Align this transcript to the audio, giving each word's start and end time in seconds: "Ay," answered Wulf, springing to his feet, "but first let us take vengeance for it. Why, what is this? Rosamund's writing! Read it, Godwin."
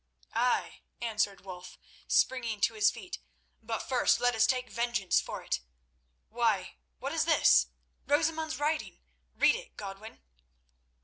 "Ay," 0.33 0.81
answered 0.99 1.41
Wulf, 1.41 1.77
springing 2.07 2.59
to 2.61 2.73
his 2.73 2.89
feet, 2.89 3.19
"but 3.61 3.83
first 3.87 4.19
let 4.19 4.33
us 4.33 4.47
take 4.47 4.67
vengeance 4.71 5.21
for 5.21 5.43
it. 5.43 5.59
Why, 6.27 6.77
what 6.97 7.13
is 7.13 7.25
this? 7.25 7.67
Rosamund's 8.07 8.57
writing! 8.57 9.01
Read 9.35 9.53
it, 9.55 9.77
Godwin." 9.77 10.19